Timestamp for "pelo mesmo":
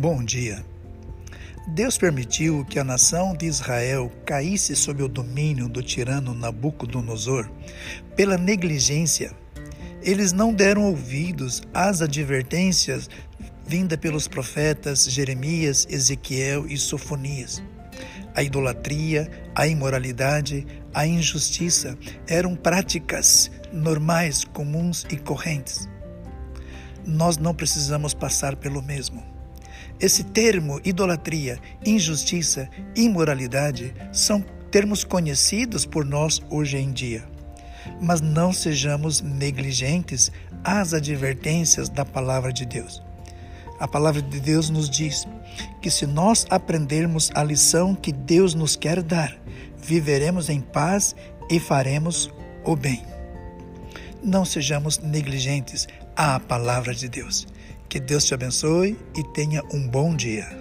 28.54-29.37